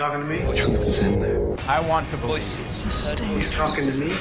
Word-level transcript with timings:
talking 0.00 0.20
to 0.20 0.26
me? 0.26 0.38
The 0.38 0.56
truth 0.56 0.82
is 0.88 0.98
in 1.00 1.20
there. 1.20 1.42
I 1.68 1.78
want 1.86 2.08
to 2.10 2.16
believe. 2.16 2.48
You 3.36 3.44
talking 3.44 3.92
to 3.92 3.96
me? 4.00 4.16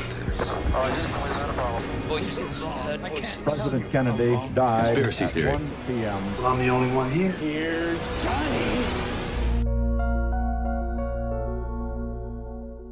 Voices. 2.07 2.57
Voices. 2.99 3.37
President 3.45 3.89
Kennedy 3.91 4.35
died 4.53 4.85
Conspiracy 4.85 5.23
at 5.23 5.31
theory. 5.31 5.51
1 5.53 5.71
p.m. 5.87 6.21
Well, 6.37 6.47
I'm 6.51 6.59
the 6.59 6.69
only 6.69 6.91
one 6.93 7.09
here. 7.11 7.31
Here's 7.39 8.01
Johnny. 8.21 8.59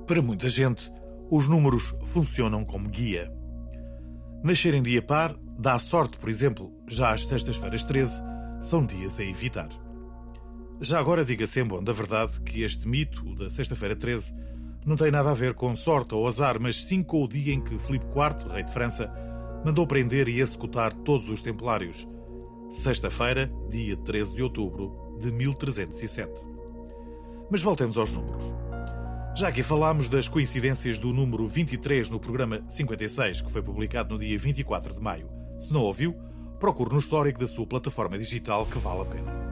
Para 0.08 0.22
muita 0.22 0.48
gente, 0.48 0.90
os 1.30 1.50
números 1.50 1.94
funcionam 2.06 2.64
como 2.64 2.90
guia. 2.90 3.30
Nascer 4.42 4.74
em 4.74 4.82
dia 4.82 5.02
par 5.02 5.36
dá 5.60 5.78
sorte, 5.78 6.18
por 6.18 6.30
exemplo, 6.30 6.72
já 6.88 7.14
às 7.14 7.26
sextas-feiras 7.28 7.84
13 7.84 8.22
são 8.62 8.86
dias 8.86 9.20
a 9.20 9.24
evitar. 9.24 9.87
Já 10.80 11.00
agora 11.00 11.26
diga-se 11.26 11.60
em 11.60 11.66
bom 11.66 11.84
da 11.84 11.92
verdade 11.92 12.40
que 12.42 12.62
este 12.62 12.88
mito, 12.88 13.36
da 13.36 13.50
sexta-feira 13.50 13.96
13, 13.96 14.32
não 14.86 14.96
tem 14.96 15.10
nada 15.10 15.32
a 15.32 15.34
ver 15.34 15.56
com 15.56 15.76
sorte 15.76 16.14
ou 16.14 16.28
azar, 16.28 16.60
mas 16.60 16.84
sim 16.84 17.02
com 17.02 17.24
o 17.24 17.28
dia 17.28 17.52
em 17.52 17.60
que 17.60 17.80
Filipe 17.80 18.06
IV, 18.06 18.54
rei 18.54 18.64
de 18.64 18.72
França, 18.72 19.12
mandou 19.66 19.88
prender 19.88 20.30
e 20.30 20.40
executar 20.40 20.94
todos 20.94 21.32
os 21.32 21.42
templários. 21.42 22.08
Sexta-feira, 22.72 23.52
dia 23.72 23.98
13 23.98 24.36
de 24.36 24.44
outubro 24.44 25.18
de 25.20 25.32
1307. 25.32 26.46
Mas 27.50 27.62
voltemos 27.62 27.98
aos 27.98 28.16
números. 28.16 28.54
Já 29.36 29.48
aqui 29.48 29.64
falámos 29.64 30.08
das 30.08 30.28
coincidências 30.28 31.00
do 31.00 31.12
número 31.12 31.48
23 31.48 32.08
no 32.10 32.20
programa 32.20 32.64
56, 32.68 33.42
que 33.42 33.52
foi 33.52 33.64
publicado 33.64 34.14
no 34.14 34.20
dia 34.20 34.38
24 34.38 34.94
de 34.94 35.02
maio. 35.02 35.28
Se 35.60 35.74
não 35.74 35.82
ouviu, 35.82 36.16
procure 36.60 36.92
no 36.92 37.00
histórico 37.00 37.40
da 37.40 37.48
sua 37.48 37.66
plataforma 37.66 38.18
digital 38.18 38.66
que 38.68 38.78
vale 38.78 39.02
a 39.02 39.06
pena. 39.06 39.47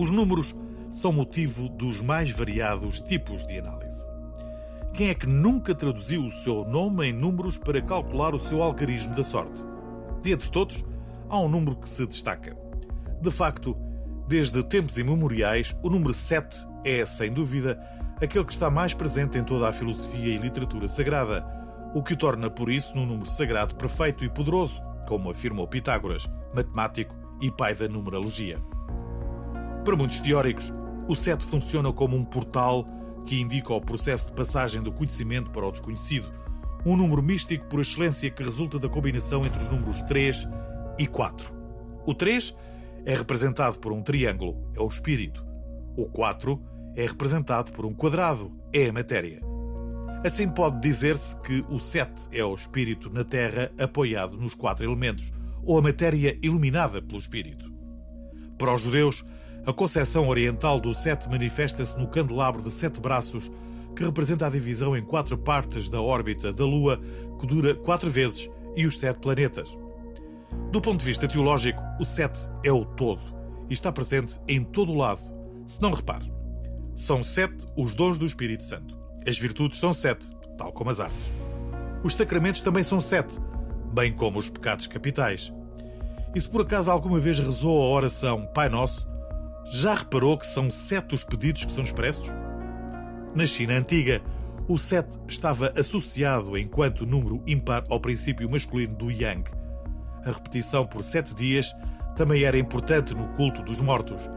Os 0.00 0.10
números 0.10 0.54
são 0.90 1.12
motivo 1.12 1.68
dos 1.68 2.00
mais 2.00 2.30
variados 2.30 3.02
tipos 3.02 3.44
de 3.44 3.58
análise. 3.58 4.02
Quem 4.94 5.10
é 5.10 5.14
que 5.14 5.26
nunca 5.26 5.74
traduziu 5.74 6.24
o 6.24 6.30
seu 6.30 6.64
nome 6.64 7.08
em 7.08 7.12
números 7.12 7.58
para 7.58 7.82
calcular 7.82 8.34
o 8.34 8.38
seu 8.38 8.62
algarismo 8.62 9.14
da 9.14 9.22
sorte? 9.22 9.62
De 10.22 10.32
entre 10.32 10.50
todos, 10.50 10.82
há 11.28 11.38
um 11.38 11.50
número 11.50 11.76
que 11.76 11.86
se 11.86 12.06
destaca. 12.06 12.56
De 13.20 13.30
facto, 13.30 13.76
desde 14.26 14.62
tempos 14.64 14.96
imemoriais, 14.96 15.76
o 15.84 15.90
número 15.90 16.14
7 16.14 16.56
é, 16.82 17.04
sem 17.04 17.30
dúvida, 17.30 17.78
aquele 18.22 18.46
que 18.46 18.52
está 18.54 18.70
mais 18.70 18.94
presente 18.94 19.36
em 19.36 19.44
toda 19.44 19.68
a 19.68 19.72
filosofia 19.74 20.34
e 20.34 20.38
literatura 20.38 20.88
sagrada, 20.88 21.44
o 21.94 22.02
que 22.02 22.14
o 22.14 22.16
torna, 22.16 22.48
por 22.48 22.70
isso, 22.70 22.96
num 22.96 23.04
número 23.04 23.30
sagrado 23.30 23.76
perfeito 23.76 24.24
e 24.24 24.30
poderoso, 24.30 24.82
como 25.06 25.30
afirmou 25.30 25.68
Pitágoras, 25.68 26.26
matemático 26.54 27.14
e 27.42 27.50
pai 27.50 27.74
da 27.74 27.86
numerologia. 27.86 28.58
Para 29.84 29.96
muitos 29.96 30.20
teóricos, 30.20 30.72
o 31.08 31.16
7 31.16 31.44
funciona 31.44 31.90
como 31.92 32.16
um 32.16 32.24
portal 32.24 32.86
que 33.26 33.40
indica 33.40 33.72
o 33.72 33.80
processo 33.80 34.26
de 34.26 34.32
passagem 34.32 34.82
do 34.82 34.92
conhecimento 34.92 35.50
para 35.50 35.66
o 35.66 35.70
desconhecido, 35.70 36.30
um 36.84 36.96
número 36.96 37.22
místico 37.22 37.66
por 37.66 37.80
excelência 37.80 38.30
que 38.30 38.42
resulta 38.42 38.78
da 38.78 38.88
combinação 38.88 39.44
entre 39.44 39.60
os 39.60 39.68
números 39.68 40.02
3 40.02 40.46
e 40.98 41.06
4. 41.06 41.54
O 42.06 42.14
3 42.14 42.54
é 43.06 43.14
representado 43.14 43.78
por 43.78 43.92
um 43.92 44.02
triângulo, 44.02 44.56
é 44.76 44.80
o 44.80 44.86
espírito. 44.86 45.44
O 45.96 46.06
4 46.06 46.60
é 46.94 47.06
representado 47.06 47.72
por 47.72 47.86
um 47.86 47.94
quadrado, 47.94 48.52
é 48.72 48.88
a 48.88 48.92
matéria. 48.92 49.40
Assim 50.24 50.48
pode 50.48 50.78
dizer-se 50.80 51.34
que 51.40 51.64
o 51.70 51.80
7 51.80 52.28
é 52.32 52.44
o 52.44 52.54
espírito 52.54 53.08
na 53.12 53.24
Terra 53.24 53.72
apoiado 53.78 54.36
nos 54.36 54.54
quatro 54.54 54.84
elementos, 54.84 55.32
ou 55.64 55.78
a 55.78 55.82
matéria 55.82 56.38
iluminada 56.42 57.00
pelo 57.00 57.18
espírito. 57.18 57.72
Para 58.58 58.74
os 58.74 58.82
judeus, 58.82 59.24
a 59.66 59.72
concepção 59.72 60.28
oriental 60.28 60.80
do 60.80 60.94
7 60.94 61.28
manifesta-se 61.28 61.98
no 61.98 62.08
candelabro 62.08 62.62
de 62.62 62.70
sete 62.70 63.00
braços, 63.00 63.50
que 63.94 64.04
representa 64.04 64.46
a 64.46 64.50
divisão 64.50 64.96
em 64.96 65.02
quatro 65.02 65.36
partes 65.36 65.90
da 65.90 66.00
órbita 66.00 66.52
da 66.52 66.64
Lua, 66.64 67.00
que 67.38 67.46
dura 67.46 67.74
quatro 67.74 68.10
vezes, 68.10 68.48
e 68.74 68.86
os 68.86 68.96
sete 68.96 69.18
planetas. 69.18 69.76
Do 70.72 70.80
ponto 70.80 71.00
de 71.00 71.04
vista 71.04 71.28
teológico, 71.28 71.80
o 72.00 72.04
7 72.04 72.48
é 72.64 72.72
o 72.72 72.84
todo 72.84 73.20
e 73.68 73.74
está 73.74 73.92
presente 73.92 74.40
em 74.48 74.64
todo 74.64 74.92
o 74.92 74.96
lado. 74.96 75.22
Se 75.66 75.80
não 75.80 75.92
repare, 75.92 76.30
são 76.94 77.22
sete 77.22 77.66
os 77.76 77.94
dons 77.94 78.18
do 78.18 78.26
Espírito 78.26 78.64
Santo. 78.64 78.98
As 79.26 79.38
virtudes 79.38 79.78
são 79.78 79.92
sete, 79.92 80.28
tal 80.56 80.72
como 80.72 80.90
as 80.90 81.00
artes. 81.00 81.30
Os 82.02 82.14
sacramentos 82.14 82.60
também 82.60 82.82
são 82.82 83.00
sete, 83.00 83.38
bem 83.92 84.12
como 84.12 84.38
os 84.38 84.48
pecados 84.48 84.86
capitais. 84.86 85.52
E 86.34 86.40
se 86.40 86.48
por 86.48 86.62
acaso 86.62 86.90
alguma 86.90 87.20
vez 87.20 87.38
rezou 87.38 87.82
a 87.82 87.88
oração 87.88 88.48
Pai 88.54 88.68
Nosso, 88.68 89.09
já 89.70 89.94
reparou 89.94 90.36
que 90.36 90.46
são 90.46 90.68
sete 90.68 91.14
os 91.14 91.22
pedidos 91.22 91.64
que 91.64 91.72
são 91.72 91.84
expressos? 91.84 92.26
Na 93.36 93.46
China 93.46 93.74
antiga, 93.74 94.20
o 94.68 94.76
sete 94.76 95.16
estava 95.28 95.72
associado 95.78 96.58
enquanto 96.58 97.06
número 97.06 97.40
ímpar 97.46 97.84
ao 97.88 98.00
princípio 98.00 98.50
masculino 98.50 98.96
do 98.96 99.12
Yang. 99.12 99.48
A 100.26 100.32
repetição 100.32 100.84
por 100.84 101.04
sete 101.04 101.36
dias 101.36 101.72
também 102.16 102.42
era 102.42 102.58
importante 102.58 103.14
no 103.14 103.28
culto 103.34 103.62
dos 103.62 103.80
mortos. 103.80 104.28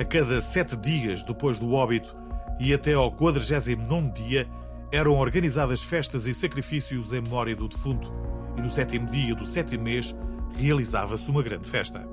A 0.00 0.04
cada 0.04 0.40
sete 0.40 0.76
dias 0.76 1.22
depois 1.22 1.60
do 1.60 1.72
óbito 1.72 2.16
e 2.58 2.74
até 2.74 2.92
ao 2.92 3.12
49 3.12 4.10
dia 4.10 4.48
eram 4.90 5.12
organizadas 5.12 5.82
festas 5.82 6.26
e 6.26 6.34
sacrifícios 6.34 7.12
em 7.12 7.20
memória 7.20 7.54
do 7.54 7.68
defunto, 7.68 8.12
e 8.58 8.60
no 8.60 8.68
sétimo 8.68 9.06
dia 9.06 9.36
do 9.36 9.46
sétimo 9.46 9.84
mês 9.84 10.16
realizava-se 10.58 11.30
uma 11.30 11.44
grande 11.44 11.68
festa. 11.68 12.08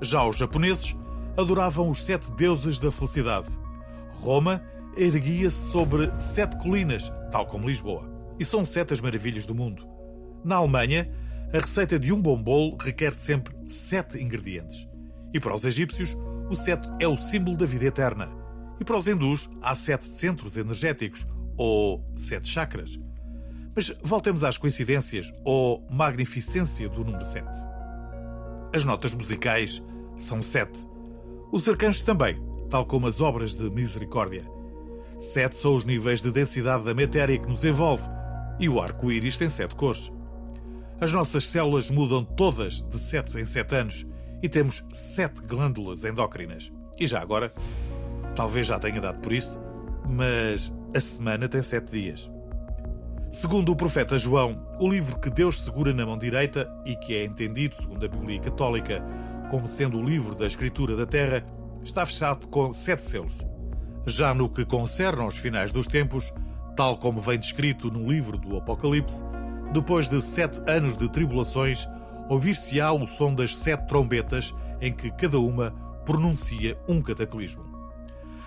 Já 0.00 0.24
os 0.24 0.38
japoneses 0.38 0.96
adoravam 1.36 1.88
os 1.90 2.02
sete 2.02 2.30
deuses 2.32 2.78
da 2.78 2.90
felicidade. 2.90 3.48
Roma 4.14 4.62
erguia-se 4.96 5.70
sobre 5.70 6.12
sete 6.18 6.56
colinas, 6.58 7.10
tal 7.30 7.46
como 7.46 7.68
Lisboa, 7.68 8.10
e 8.38 8.44
são 8.44 8.64
sete 8.64 8.92
as 8.92 9.00
maravilhas 9.00 9.46
do 9.46 9.54
mundo. 9.54 9.86
Na 10.44 10.56
Alemanha, 10.56 11.06
a 11.52 11.58
receita 11.58 11.98
de 11.98 12.12
um 12.12 12.20
bom 12.20 12.40
bolo 12.42 12.76
requer 12.80 13.12
sempre 13.12 13.54
sete 13.66 14.18
ingredientes. 14.18 14.88
E 15.32 15.40
para 15.40 15.54
os 15.54 15.64
egípcios, 15.64 16.16
o 16.50 16.56
sete 16.56 16.88
é 16.98 17.08
o 17.08 17.16
símbolo 17.16 17.56
da 17.56 17.66
vida 17.66 17.86
eterna. 17.86 18.28
E 18.80 18.84
para 18.84 18.96
os 18.96 19.08
hindus, 19.08 19.48
há 19.62 19.74
sete 19.74 20.06
centros 20.06 20.56
energéticos, 20.56 21.26
ou 21.56 22.04
sete 22.16 22.48
chakras. 22.48 22.98
Mas 23.74 23.94
voltemos 24.02 24.44
às 24.44 24.58
coincidências 24.58 25.32
ou 25.44 25.86
magnificência 25.90 26.88
do 26.88 27.04
número 27.04 27.24
7. 27.24 27.46
As 28.74 28.84
notas 28.84 29.14
musicais 29.14 29.82
são 30.18 30.42
sete. 30.42 30.86
Os 31.52 31.68
arcanjos 31.68 32.00
também, 32.00 32.42
tal 32.70 32.86
como 32.86 33.06
as 33.06 33.20
obras 33.20 33.54
de 33.54 33.68
misericórdia. 33.68 34.42
Sete 35.20 35.58
são 35.58 35.76
os 35.76 35.84
níveis 35.84 36.22
de 36.22 36.30
densidade 36.30 36.82
da 36.82 36.94
matéria 36.94 37.38
que 37.38 37.46
nos 37.46 37.62
envolve, 37.62 38.08
e 38.58 38.70
o 38.70 38.80
arco-íris 38.80 39.36
tem 39.36 39.50
sete 39.50 39.76
cores. 39.76 40.10
As 40.98 41.12
nossas 41.12 41.44
células 41.44 41.90
mudam 41.90 42.24
todas 42.24 42.80
de 42.80 42.98
sete 42.98 43.38
em 43.38 43.44
sete 43.44 43.74
anos 43.74 44.06
e 44.42 44.48
temos 44.48 44.82
sete 44.94 45.42
glândulas 45.42 46.04
endócrinas. 46.04 46.72
E 46.98 47.06
já 47.06 47.20
agora, 47.20 47.52
talvez 48.34 48.68
já 48.68 48.78
tenha 48.78 49.02
dado 49.02 49.20
por 49.20 49.34
isso, 49.34 49.60
mas 50.08 50.72
a 50.96 51.00
semana 51.00 51.50
tem 51.50 51.60
sete 51.60 51.92
dias. 51.92 52.30
Segundo 53.30 53.72
o 53.72 53.76
profeta 53.76 54.16
João, 54.16 54.64
o 54.80 54.88
livro 54.88 55.20
que 55.20 55.28
Deus 55.28 55.62
segura 55.62 55.92
na 55.92 56.06
mão 56.06 56.16
direita 56.16 56.66
e 56.86 56.96
que 56.96 57.14
é 57.14 57.24
entendido, 57.26 57.74
segundo 57.74 58.06
a 58.06 58.08
Bíblia 58.08 58.40
Católica, 58.40 59.04
como 59.52 59.68
sendo 59.68 59.98
o 59.98 60.02
livro 60.02 60.34
da 60.34 60.46
Escritura 60.46 60.96
da 60.96 61.04
Terra, 61.04 61.44
está 61.84 62.06
fechado 62.06 62.48
com 62.48 62.72
sete 62.72 63.02
selos. 63.02 63.44
Já 64.06 64.32
no 64.32 64.48
que 64.48 64.64
concerne 64.64 65.20
aos 65.20 65.36
finais 65.36 65.74
dos 65.74 65.86
tempos, 65.86 66.32
tal 66.74 66.96
como 66.96 67.20
vem 67.20 67.38
descrito 67.38 67.90
no 67.90 68.10
livro 68.10 68.38
do 68.38 68.56
Apocalipse, 68.56 69.22
depois 69.70 70.08
de 70.08 70.22
sete 70.22 70.58
anos 70.66 70.96
de 70.96 71.06
tribulações, 71.06 71.86
ouvir-se-á 72.30 72.92
o 72.92 73.06
som 73.06 73.34
das 73.34 73.54
sete 73.54 73.86
trombetas, 73.88 74.54
em 74.80 74.90
que 74.90 75.10
cada 75.10 75.38
uma 75.38 75.70
pronuncia 76.06 76.80
um 76.88 77.02
cataclismo. 77.02 77.62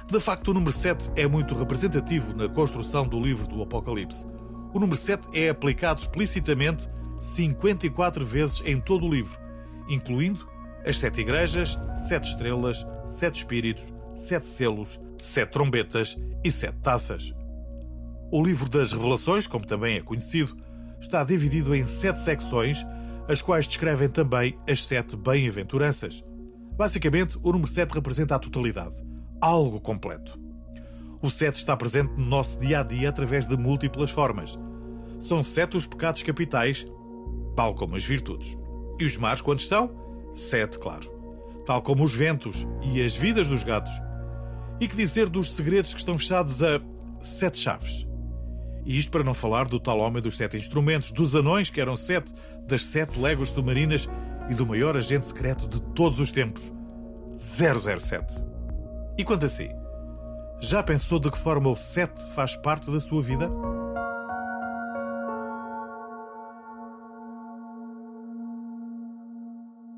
De 0.08 0.20
facto, 0.20 0.48
o 0.48 0.54
número 0.56 0.74
7 0.74 1.12
é 1.16 1.28
muito 1.28 1.54
representativo 1.54 2.36
na 2.36 2.50
construção 2.50 3.08
do 3.08 3.20
livro 3.20 3.48
do 3.48 3.62
Apocalipse. 3.62 4.26
O 4.74 4.80
número 4.80 4.98
7 4.98 5.30
é 5.34 5.50
aplicado 5.50 6.00
explicitamente 6.00 6.90
54 7.20 8.26
vezes 8.26 8.64
em 8.66 8.80
todo 8.80 9.06
o 9.06 9.14
livro, 9.14 9.40
incluindo 9.88 10.55
as 10.86 10.98
sete 10.98 11.22
igrejas, 11.22 11.80
sete 11.98 12.30
estrelas, 12.30 12.86
sete 13.08 13.36
espíritos, 13.36 13.94
sete 14.16 14.46
selos, 14.46 15.00
sete 15.18 15.52
trombetas 15.52 16.18
e 16.44 16.52
sete 16.52 16.78
taças. 16.80 17.34
O 18.32 18.44
livro 18.44 18.70
das 18.70 18.92
Revelações, 18.92 19.48
como 19.48 19.66
também 19.66 19.98
é 19.98 20.02
conhecido, 20.02 20.56
está 21.00 21.24
dividido 21.24 21.76
em 21.76 21.86
sete 21.86 22.22
secções, 22.22 22.86
as 23.28 23.42
quais 23.42 23.68
descrevem 23.68 24.10
também 24.10 24.58
as 24.70 24.86
sete 24.86 25.16
bem-aventuranças. 25.16 26.24
Basicamente, 26.78 27.38
o 27.42 27.52
número 27.52 27.68
7 27.68 27.94
representa 27.94 28.36
a 28.36 28.40
totalidade, 28.40 28.98
algo 29.40 29.80
completo. 29.80 30.38
O 31.22 31.30
7 31.30 31.56
está 31.56 31.76
presente 31.76 32.12
no 32.18 32.26
nosso 32.26 32.60
dia 32.60 32.82
a 32.82 32.84
dia 32.84 33.10
através 33.10 33.48
de 33.48 33.56
múltiplas 33.56 34.12
formas. 34.12 34.60
São 35.20 35.42
sete 35.42 35.78
os 35.78 35.88
pecados 35.88 36.22
capitais, 36.22 36.86
tal 37.56 37.74
como 37.74 37.96
as 37.96 38.04
virtudes. 38.04 38.58
E 39.00 39.06
os 39.06 39.18
mares, 39.18 39.42
quantos 39.42 39.68
são? 39.68 40.05
Sete, 40.36 40.78
claro. 40.78 41.10
Tal 41.66 41.82
como 41.82 42.04
os 42.04 42.14
ventos 42.14 42.68
e 42.84 43.02
as 43.02 43.16
vidas 43.16 43.48
dos 43.48 43.64
gatos. 43.64 43.94
E 44.80 44.88
que 44.88 44.96
dizer 44.96 45.30
dos 45.30 45.52
segredos 45.52 45.94
que 45.94 46.00
estão 46.00 46.18
fechados 46.18 46.62
a 46.62 46.82
sete 47.22 47.58
chaves? 47.58 48.06
E 48.86 49.00
isto 49.00 49.12
para 49.12 49.24
não 49.24 49.34
falar 49.34 49.68
do 49.68 49.80
tal 49.80 50.00
homem 50.00 50.22
dos 50.22 50.38
sete 50.38 50.58
instrumentos, 50.58 51.12
dos 51.12 51.36
anões, 51.36 51.70
que 51.70 51.82
eram 51.82 51.96
sete, 51.96 52.34
das 52.68 52.84
sete 52.84 53.20
léguas 53.20 53.50
submarinas 53.50 54.08
e 54.50 54.54
do 54.54 54.66
maior 54.66 54.96
agente 54.96 55.26
secreto 55.26 55.68
de 55.68 55.82
todos 55.94 56.20
os 56.20 56.32
tempos, 56.32 56.72
007. 57.38 58.44
E 59.18 59.24
quanto 59.24 59.46
a 59.46 59.50
si? 59.50 59.72
Já 60.62 60.84
pensou 60.84 61.20
de 61.20 61.32
que 61.32 61.38
forma 61.38 61.70
o 61.70 61.76
7 61.76 62.12
faz 62.34 62.56
parte 62.56 62.92
da 62.92 63.00
sua 63.00 63.22
vida? 63.22 63.50